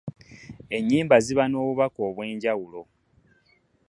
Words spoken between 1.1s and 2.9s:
ziba nobubaka obwenjawulo.